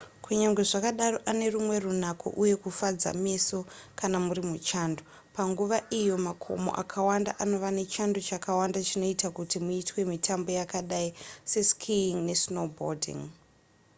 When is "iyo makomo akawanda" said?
5.99-7.31